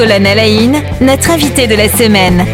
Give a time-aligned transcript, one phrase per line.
[0.00, 2.46] Colonel Aïn, notre invité de la semaine.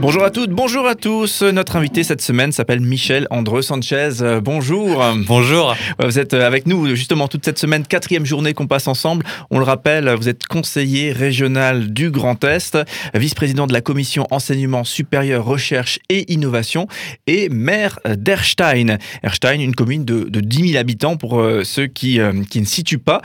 [0.00, 1.40] Bonjour à toutes, bonjour à tous.
[1.40, 4.20] Notre invité cette semaine s'appelle Michel André Sanchez.
[4.20, 5.02] Euh, bonjour.
[5.26, 5.74] Bonjour.
[5.98, 9.24] Vous êtes euh, avec nous justement toute cette semaine, quatrième journée qu'on passe ensemble.
[9.50, 12.76] On le rappelle, vous êtes conseiller régional du Grand Est,
[13.14, 16.86] vice-président de la commission enseignement supérieur, recherche et innovation
[17.26, 18.98] et maire d'Erstein.
[19.22, 22.20] Erstein, une commune de, de 10 000 habitants pour euh, ceux qui,
[22.50, 23.22] qui ne situent pas,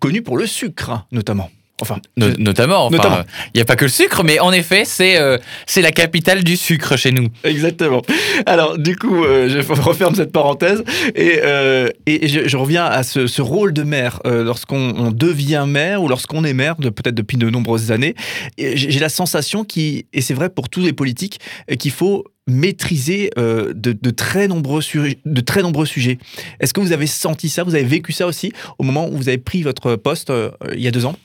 [0.00, 1.48] connue pour le sucre notamment.
[1.82, 2.88] Enfin, notamment.
[2.92, 5.36] Il n'y a pas que le sucre, mais en effet, c'est euh,
[5.66, 7.26] c'est la capitale du sucre chez nous.
[7.42, 8.02] Exactement.
[8.46, 10.84] Alors, du coup, euh, je referme cette parenthèse
[11.16, 16.44] et, euh, et je, reviens à ce, rôle de maire lorsqu'on devient maire ou lorsqu'on
[16.44, 18.14] est maire, peut-être depuis de nombreuses années.
[18.58, 21.40] J'ai la sensation qui, et c'est vrai pour tous les politiques,
[21.80, 24.82] qu'il faut maîtriser de, de, très nombreux
[25.24, 26.18] de très nombreux sujets.
[26.60, 29.28] Est-ce que vous avez senti ça, vous avez vécu ça aussi au moment où vous
[29.28, 30.32] avez pris votre poste
[30.72, 31.16] il y a deux ans?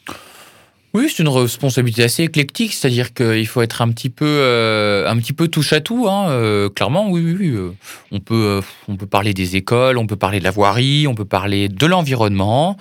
[1.10, 5.34] C'est une responsabilité assez éclectique, c'est-à-dire qu'il faut être un petit peu, euh, un petit
[5.34, 6.08] peu touche à tout.
[6.08, 7.22] Hein, euh, clairement, oui.
[7.42, 7.72] Euh,
[8.12, 11.26] on peut, on peut parler des écoles, on peut parler de la voirie, on peut
[11.26, 12.78] parler de l'environnement.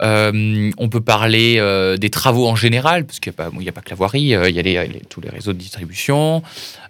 [0.00, 1.60] on peut parler
[1.98, 4.84] des travaux en général, parce qu'il n'y a, pas que la voirie, il y a
[5.08, 6.42] tous les réseaux de distribution.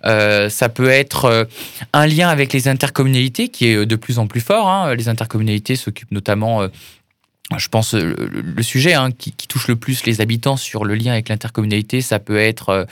[0.04, 1.48] ça peut être
[1.92, 4.68] un lien avec les intercommunalités qui est de plus en plus fort.
[4.68, 4.94] Hein.
[4.94, 6.68] Les intercommunalités s'occupent notamment
[7.56, 11.12] je pense euh, le, sujet hein, qui, touche le plus les habitants sur le lien
[11.12, 12.84] avec l'intercommunalité, ça peut être euh,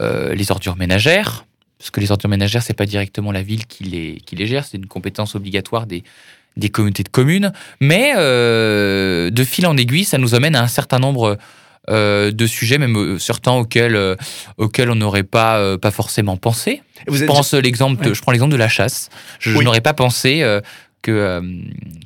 [0.00, 1.44] euh, les ordures ménagères,
[1.78, 4.64] parce que les ordures ménagères, c'est pas directement la ville qui les, qui les gère,
[4.64, 6.04] c'est une compétence obligatoire des,
[6.56, 7.52] des communautés de communes.
[7.80, 11.38] Mais de fil en aiguille, ça nous amène à un certain nombre
[11.88, 14.16] de sujets, même certains auxquels,
[14.56, 16.82] auxquels on n'aurait pas, pas forcément pensé.
[17.08, 19.08] je, pense l'exemple je prends l'exemple de la chasse.
[19.38, 20.42] Je, je n'aurais pas pensé
[21.08, 21.40] euh,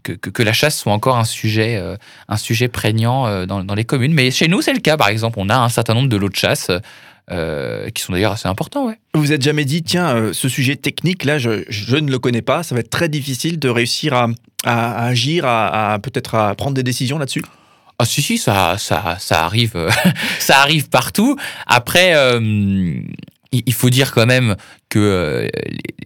[0.02, 1.96] que, que, la chasse soit encore un sujet, euh,
[2.28, 4.12] un sujet prégnant euh, dans, dans, les communes.
[4.12, 4.96] Mais chez nous, c'est le cas.
[4.96, 6.70] Par exemple, on a un certain nombre de lots de chasse
[7.94, 8.86] qui sont d'ailleurs assez importants.
[8.86, 8.98] Ouais.
[9.14, 12.62] Vous êtes jamais dit, tiens, ce sujet technique, là, je, je, ne le connais pas,
[12.62, 14.28] ça va être très difficile de réussir à,
[14.64, 17.42] à, agir, à, peut-être à prendre des décisions là-dessus
[17.98, 19.76] ah si si ça ça ça arrive
[20.40, 22.14] ça arrive partout après
[23.52, 24.56] il faut dire quand même
[24.88, 25.48] que euh,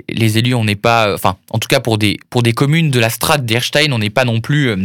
[0.09, 3.01] les élus, on n'est pas, enfin, en tout cas pour des, pour des communes de
[3.01, 4.77] la strate d'Erstein, on n'est pas non plus, euh,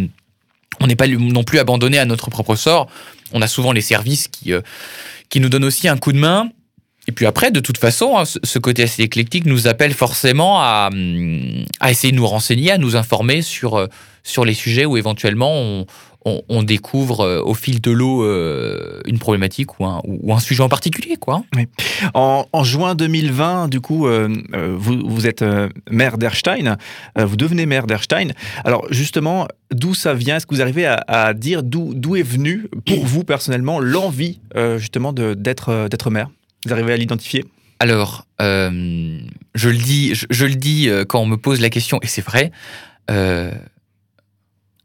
[0.80, 2.88] on n'est pas non plus abandonné à notre propre sort.
[3.34, 4.62] On a souvent les services qui, euh,
[5.30, 6.50] qui nous donnent aussi un coup de main.
[7.08, 10.92] Et puis après, de toute façon, hein, ce côté assez éclectique nous appelle forcément à,
[11.80, 13.88] à essayer de nous renseigner, à nous informer sur,
[14.24, 15.88] sur les sujets où éventuellement on,
[16.26, 20.62] on, découvre euh, au fil de l'eau euh, une problématique ou un, ou un, sujet
[20.62, 21.18] en particulier.
[21.18, 21.44] Quoi.
[22.14, 24.30] En, juin 2020, du coup, euh,
[24.78, 25.44] vous, vous, êtes
[25.90, 26.78] maire d'Erstein,
[27.18, 28.34] vous devenez maire d'Erstein.
[28.64, 30.38] Alors justement, d'où ça vient?
[30.38, 34.40] Est-ce que vous arrivez à, dire d'où est venue pour vous personnellement l'envie
[34.78, 36.30] justement d'être maire?
[36.66, 37.46] Vous arrivez à l'identifier?
[37.80, 42.24] Alors, je le dis, je, le dis quand on me pose la question, et c'est
[42.24, 42.52] vrai,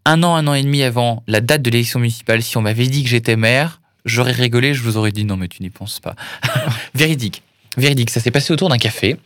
[0.07, 2.87] un an, un an et demi avant la date de l'élection municipale, si on m'avait
[2.87, 6.01] dit que j'étais maire, j'aurais rigolé, je vous aurais dit non, mais tu n'y penses
[6.01, 6.15] pas.
[6.95, 7.43] Véridique.
[7.77, 9.17] Véridique, ça s'est passé autour d'un café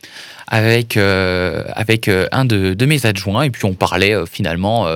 [0.47, 1.63] avec, euh,
[2.07, 4.87] euh, un de, mes adjoints, et puis on parlait euh, finalement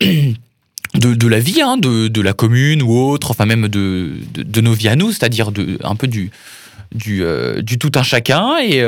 [0.00, 4.88] de, la vie, hein, de, la commune ou autre, enfin même de, de, nos vies
[4.88, 5.50] à nous, c'est-à-dire
[5.84, 6.30] un peu du,
[6.92, 7.24] du,
[7.62, 8.58] du tout un chacun.
[8.58, 8.82] Et,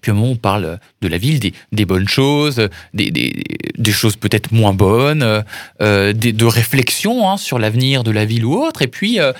[0.00, 1.40] puis moment où on parle de la ville,
[1.72, 5.42] des, bonnes choses, des, des, choses peut-être moins bonnes,
[5.80, 8.82] euh, de réflexion hein, sur l'avenir de la ville ou autre.
[8.82, 9.32] Et puis, euh,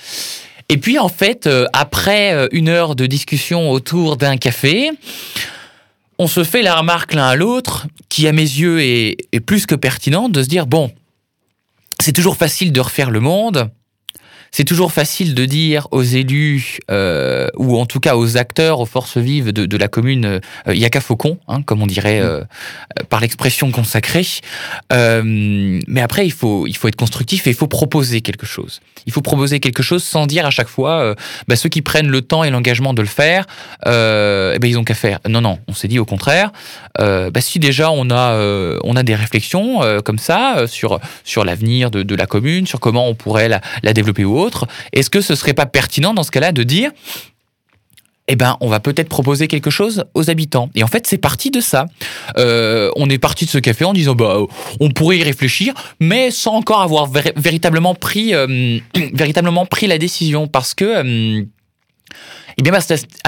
[0.69, 4.91] et puis en fait, euh, après une heure de discussion autour d'un café,
[6.19, 9.67] on se fait la remarque l'un à l'autre, qui à mes yeux est, est plus
[9.67, 10.93] que pertinente, de se dire, bon,
[12.01, 13.71] c'est toujours facile de refaire le monde,
[14.51, 18.87] c'est toujours facile de dire aux élus, euh, ou en tout cas aux acteurs, aux
[18.87, 22.21] forces vives de, la commune, euh, il n'y a qu'à faucon, hein, comme on dirait
[22.21, 22.43] euh,
[23.09, 24.27] par l'expression consacrée.
[24.91, 28.81] mais après, il faut, il faut être constructif et il faut proposer quelque chose.
[29.07, 31.15] Il faut proposer quelque chose sans dire à chaque fois,
[31.49, 33.47] bah, ceux qui prennent le temps et l'engagement de le faire,
[33.87, 35.21] eh ben, ils ont qu'à faire.
[35.29, 36.53] Non, non, on s'est dit au contraire,
[36.99, 38.37] bah, si déjà on a,
[38.85, 43.15] on a des réflexions comme ça sur, sur l'avenir de, la commune, sur comment on
[43.15, 44.40] pourrait la, la développer ou
[44.93, 46.91] est-ce que ce serait pas pertinent dans ce cas-là de dire
[48.33, 50.71] eh ben, on va peut-être proposer quelque chose aux habitants.
[50.77, 51.87] Et en fait, c'est parti de ça.
[52.39, 54.39] Euh, on est parti de ce café en disant, bah,
[54.79, 58.79] on pourrait y réfléchir, mais sans encore avoir véritablement pris, euh,
[59.13, 60.85] véritablement pris la décision, parce que.
[60.85, 61.45] Euh,
[62.59, 62.81] eh bien, à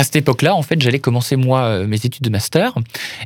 [0.05, 2.75] cette époque-là, en fait, j'allais commencer moi mes études de master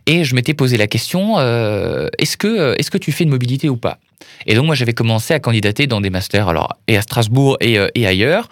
[0.05, 3.77] et je m'étais posé la question est-ce que, est-ce que tu fais de mobilité ou
[3.77, 3.99] pas?
[4.47, 7.79] Et donc moi j'avais commencé à candidater dans des masters, alors et à Strasbourg et,
[7.79, 8.49] euh, ailleurs.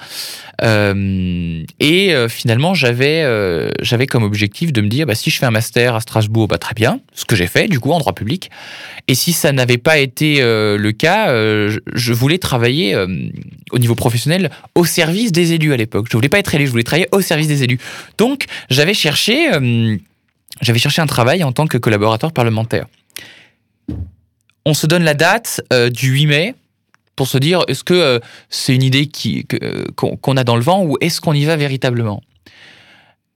[0.62, 3.24] Euh, et euh, finalement j'avais
[3.80, 6.58] j'avais comme objectif de me dire bah, si je fais un master à Strasbourg, bah,
[6.58, 8.50] très bien, ce que j'ai fait du coup en droit public.
[9.08, 12.96] Et si ça n'avait pas été le cas, je, voulais travailler
[13.70, 16.06] au niveau professionnel au service des élus à l'époque.
[16.10, 17.78] Je voulais pas être élu, je voulais travailler au service des élus.
[18.18, 19.50] Donc j'avais cherché
[20.60, 22.86] j'avais cherché un travail en tant que collaborateur parlementaire.
[24.66, 26.54] On se donne la date euh, du 8 mai
[27.16, 28.18] pour se dire est-ce que euh,
[28.48, 29.08] c'est une idée
[29.62, 32.22] euh, qu'on a dans le vent ou est-ce qu'on y va véritablement?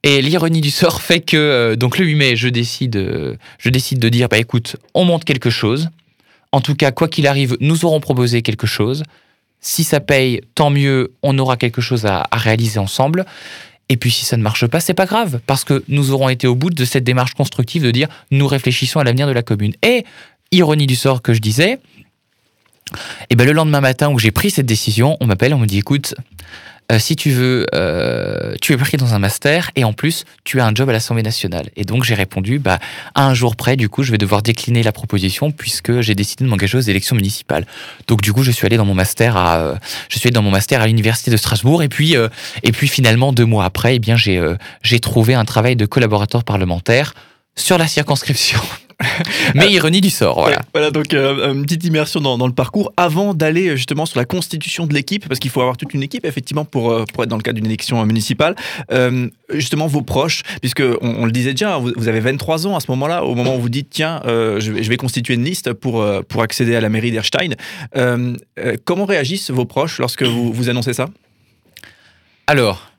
[0.03, 4.09] Et l'ironie du sort fait que donc le 8 mai, je décide, je décide de
[4.09, 5.89] dire bah écoute, on monte quelque chose.
[6.51, 9.03] En tout cas, quoi qu'il arrive, nous aurons proposé quelque chose.
[9.61, 13.25] Si ça paye, tant mieux, on aura quelque chose à, à réaliser ensemble.
[13.89, 16.47] Et puis si ça ne marche pas, c'est pas grave, parce que nous aurons été
[16.47, 19.73] au bout de cette démarche constructive de dire nous réfléchissons à l'avenir de la commune.
[19.83, 20.05] Et
[20.51, 21.79] ironie du sort que je disais,
[23.29, 25.77] et ben le lendemain matin où j'ai pris cette décision, on m'appelle, on me dit
[25.77, 26.15] écoute,
[26.91, 30.59] euh, si tu veux, euh, tu es pris dans un master et en plus tu
[30.59, 31.69] as un job à l'Assemblée nationale.
[31.75, 32.79] Et donc j'ai répondu bah
[33.13, 36.45] à un jour près, du coup je vais devoir décliner la proposition puisque j'ai décidé
[36.45, 37.67] de m'engager aux élections municipales.
[38.07, 39.75] Donc du coup je suis allé dans mon master à, euh,
[40.09, 42.15] je suis allé dans mon master à l'université de Strasbourg et puis
[42.63, 44.41] et puis finalement deux mois après, eh bien j'ai
[44.81, 47.13] j'ai trouvé un travail de collaborateur parlementaire
[47.55, 48.59] sur la circonscription.
[49.55, 50.57] Mais ironie du sort, voilà.
[50.57, 54.19] Ouais, voilà, donc euh, une petite immersion dans, dans le parcours avant d'aller justement sur
[54.19, 57.23] la constitution de l'équipe, parce qu'il faut avoir toute une équipe effectivement pour, euh, pour
[57.23, 58.55] être dans le cadre d'une élection euh, municipale.
[58.91, 62.75] Euh, justement, vos proches, puisque on, on le disait déjà, vous, vous avez 23 ans
[62.75, 65.45] à ce moment-là, au moment où vous dites tiens, je, vais, je vais constituer une
[65.45, 67.55] liste pour, pour accéder à la mairie d'Erstein.
[68.85, 71.09] Comment réagissent vos proches lorsque vous, vous annoncez ça?
[72.47, 72.91] Alors,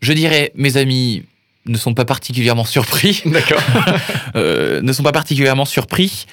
[0.00, 1.24] je dirais, mes amis
[1.66, 3.22] ne sont pas particulièrement surpris.
[3.26, 3.62] D'accord.
[4.36, 6.26] euh, ne sont pas particulièrement surpris.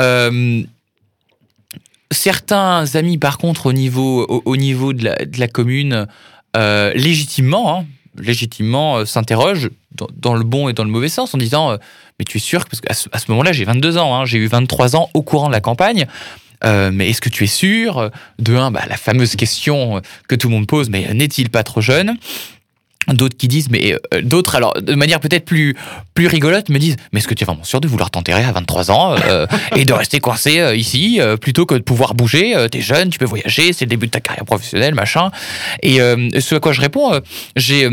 [0.00, 0.62] Euh,
[2.10, 6.06] certains amis, par contre, au niveau, au, au niveau de, la, de la commune,
[6.56, 7.86] euh, légitimement, hein,
[8.18, 11.76] légitimement s'interrogent dans, dans le bon et dans le mauvais sens en disant
[12.18, 14.96] Mais tu es sûr Parce qu'à ce, moment-là, j'ai 22 ans, hein, j'ai eu 23
[14.96, 16.06] ans au courant de la campagne.
[16.64, 18.10] Euh, mais est-ce que tu es sûr?
[18.38, 21.80] De un, bah, la fameuse question que tout le monde pose, mais n'est-il pas trop
[21.80, 22.16] jeune?
[23.12, 25.76] D'autres qui disent, mais euh, d'autres, alors de manière peut-être plus,
[26.14, 28.52] plus rigolote, me disent Mais est-ce que tu es vraiment sûr de vouloir t'enterrer à
[28.52, 32.80] 23 ans euh, et de rester coincé euh, ici plutôt que de pouvoir bouger T'es
[32.80, 35.30] jeune, tu peux voyager, c'est le début de ta carrière professionnelle, machin.
[35.82, 37.20] Et ce à quoi je réponds,
[37.56, 37.88] j'ai.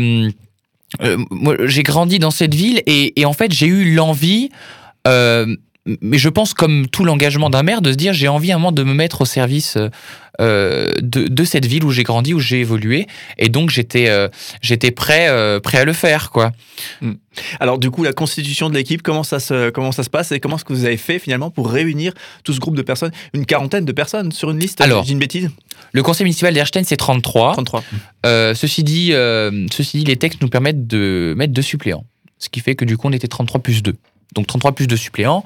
[1.64, 4.50] j'ai grandi dans cette ville et, en fait, j'ai eu l'envie,
[6.00, 8.58] mais je pense comme tout l'engagement d'un maire, de se dire j'ai envie à un
[8.58, 9.76] moment de me mettre au service
[10.40, 13.06] euh, de, de cette ville où j'ai grandi, où j'ai évolué,
[13.38, 14.28] et donc j'étais euh,
[14.62, 16.52] j'étais prêt euh, prêt à le faire, quoi.
[17.60, 20.40] Alors du coup, la constitution de l'équipe, comment ça se comment ça se passe et
[20.40, 22.12] comment est-ce que vous avez fait finalement pour réunir
[22.44, 25.04] tout ce groupe de personnes, une quarantaine de personnes sur une liste Alors.
[25.08, 25.50] Une bêtise?
[25.92, 27.52] Le conseil municipal d'Erstein, c'est 33.
[27.52, 27.84] 33.
[28.26, 32.04] Euh, ceci, dit, euh, ceci dit, les textes nous permettent de mettre deux suppléants.
[32.38, 33.94] Ce qui fait que du coup, on était 33 plus 2.
[34.34, 35.44] Donc 33 plus 2 suppléants.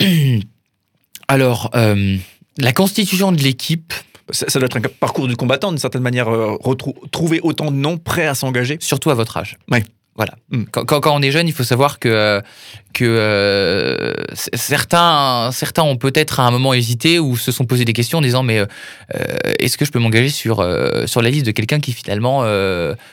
[1.28, 2.16] Alors, euh,
[2.58, 3.92] la constitution de l'équipe,
[4.30, 6.56] Ça, ça doit être un parcours du combattant d'une certaine manière, euh,
[7.10, 8.76] trouver autant de noms prêts à s'engager.
[8.80, 9.56] surtout à votre âge.
[9.70, 9.82] Ouais.
[10.14, 10.34] Voilà.
[10.50, 10.64] Mm.
[10.70, 12.40] Quand, quand- quand on est jeune, il faut savoir que, euh,
[12.92, 17.94] que euh, certains, certains ont peut-être à un moment hésité ou se sont posé des
[17.94, 18.66] questions en disant mais euh,
[19.58, 22.42] est-ce que je peux m'engager sur, euh, sur la liste de quelqu'un qui finalement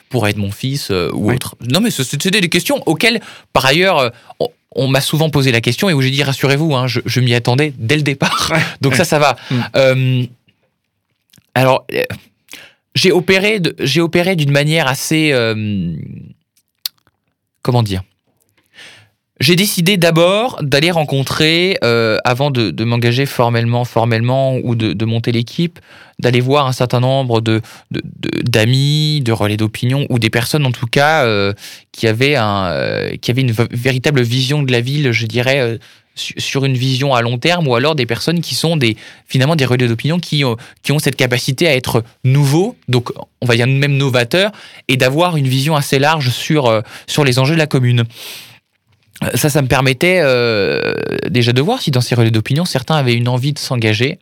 [0.09, 1.35] pourrait être mon fils ou Oui.
[1.35, 1.55] autre?
[1.71, 3.21] Non mais ce- c'était des questions auxquelles
[3.53, 6.87] par ailleurs on, on m'a souvent posé la question et où j'ai dit rassurez-vous, hein,
[6.87, 8.51] je, je m'y attendais dès le départ.
[8.81, 9.35] Donc ça, ça va.
[9.49, 9.55] Mm.
[9.75, 10.23] Euh,
[11.55, 12.03] alors, euh,
[12.95, 15.95] j'ai opéré, de- j'ai opéré d'une manière assez, euh,
[17.61, 18.03] comment dire
[19.39, 25.05] J'ai décidé d'abord d'aller rencontrer, euh, avant de, de m'engager formellement, formellement ou de, de
[25.05, 25.79] monter l'équipe,
[26.19, 30.87] d'aller voir un certain nombre de d'amis, de, relais d'opinion ou des personnes en tout
[30.87, 31.53] cas euh,
[31.93, 35.59] qui avaient un, euh, qui avaient une véritable vision de la ville, je dirais.
[35.61, 35.77] euh,
[36.15, 39.55] su- sur une vision à long terme ou alors des personnes qui sont des finalement
[39.55, 43.55] des relais d'opinion qui ont, qui ont cette capacité à être nouveaux donc on va
[43.55, 44.51] dire même novateurs
[44.89, 48.05] et d'avoir une vision assez large sur euh, sur les enjeux de la commune Euh,
[49.35, 50.93] ça ça me permettait euh,
[51.29, 54.19] déjà de voir si dans ces relais d'opinion certains avaient une envie de s'engager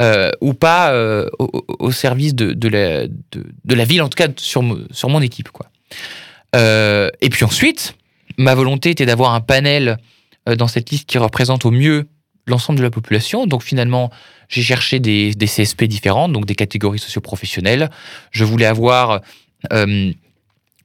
[0.00, 5.08] euh, ou pas euh, au, service de, la, ville en tout cas sur, mo- sur
[5.08, 5.48] mon équipe
[6.54, 7.96] et puis ensuite
[8.38, 9.98] ma volonté était d'avoir un panel
[10.58, 12.06] dans cette liste qui représente au mieux
[12.46, 13.46] l'ensemble de la population.
[13.46, 14.10] Donc finalement,
[14.48, 17.90] j'ai cherché des, CSP différentes, donc des catégories socioprofessionnelles.
[18.30, 19.20] Je voulais avoir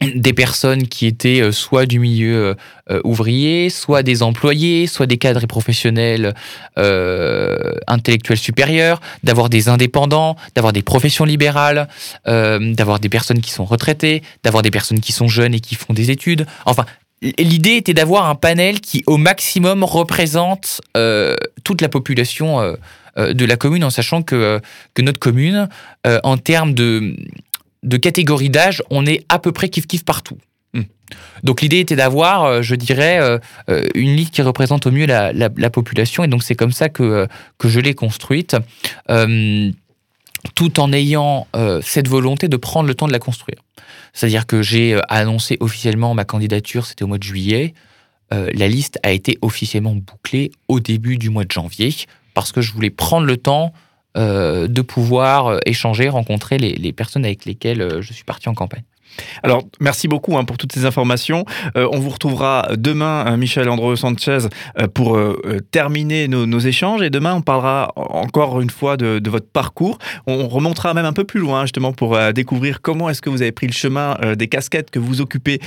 [0.01, 2.55] des personnes qui étaient euh, soit du milieu
[2.89, 6.33] euh, ouvrier, soit des employés, soit des cadres et professionnels
[6.77, 11.87] euh, intellectuels supérieurs, d'avoir des indépendants, d'avoir des professions libérales,
[12.25, 15.93] d'avoir des personnes qui sont retraitées, d'avoir des personnes qui sont jeunes et qui font
[15.93, 16.45] des études.
[16.65, 16.85] Enfin,
[17.21, 20.81] l'idée était d'avoir un panel qui au maximum représente
[21.63, 22.75] toute la population
[23.17, 24.59] de la commune, en sachant que
[24.99, 25.69] notre commune,
[26.05, 27.15] en termes de
[27.83, 30.37] de catégorie d'âge, on est à peu près kiff-kiff partout.
[30.73, 30.83] Hmm.
[31.43, 35.05] Donc l'idée était d'avoir, euh, je dirais, euh, euh, une liste qui représente au mieux
[35.05, 38.55] la, population, et donc c'est comme ça que, que je l'ai construite,
[40.55, 41.47] tout en ayant
[41.83, 43.59] cette volonté de prendre le temps de la construire.
[44.11, 47.73] C'est-à-dire que j'ai annoncé officiellement ma candidature, c'était au mois de juillet.
[48.31, 51.93] la liste a été officiellement bouclée au début du mois de janvier,
[52.33, 53.71] parce que je voulais prendre le temps
[54.15, 58.83] de pouvoir euh, échanger, rencontrer les, personnes avec lesquelles euh, je suis parti en campagne.
[59.43, 61.45] Alors, merci beaucoup hein, pour toutes ces informations.
[61.75, 64.39] Euh, on vous retrouvera demain, hein, Michel Andro Sanchez,
[64.79, 67.01] euh, pour euh, terminer nos, échanges.
[67.01, 69.97] Et demain, on parlera encore une fois de, votre parcours.
[70.27, 73.51] On remontera même un peu plus loin, justement, pour découvrir comment est-ce que vous avez
[73.51, 75.59] pris le chemin des casquettes que vous occupez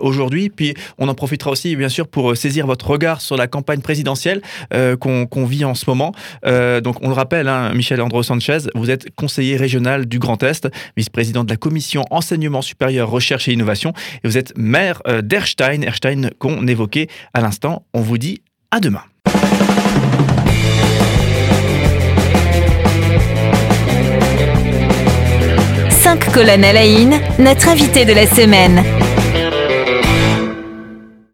[0.00, 0.48] aujourd'hui.
[0.48, 4.40] Puis, on en profitera aussi, bien sûr, pour saisir votre regard sur la campagne présidentielle
[4.70, 6.12] qu'on vit en ce moment.
[6.44, 10.68] donc, on le rappelle, hein, Michel Andro Sanchez, vous êtes conseiller régional du Grand Est,
[10.96, 13.92] vice-président de la commission enseignement supérieur recherche et innovation.
[14.24, 17.84] Et vous êtes maire euh, d'Erstein, Erstein qu'on évoquait à l'instant.
[17.94, 18.40] On vous dit
[18.70, 19.02] à demain.
[25.90, 26.86] Cinq colonnes à la
[27.38, 28.82] notre invité de la semaine.